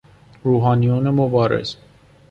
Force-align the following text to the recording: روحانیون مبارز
روحانیون 0.43 1.09
مبارز 1.09 1.77